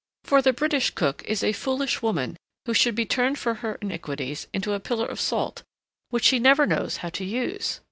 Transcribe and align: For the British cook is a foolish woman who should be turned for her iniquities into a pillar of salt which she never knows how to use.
For 0.23 0.41
the 0.41 0.51
British 0.51 0.89
cook 0.89 1.23
is 1.27 1.43
a 1.43 1.53
foolish 1.53 2.01
woman 2.01 2.35
who 2.65 2.73
should 2.73 2.95
be 2.95 3.05
turned 3.05 3.37
for 3.37 3.53
her 3.61 3.75
iniquities 3.83 4.47
into 4.51 4.73
a 4.73 4.79
pillar 4.79 5.05
of 5.05 5.19
salt 5.21 5.61
which 6.09 6.23
she 6.23 6.39
never 6.39 6.65
knows 6.65 6.97
how 7.05 7.09
to 7.09 7.23
use. 7.23 7.79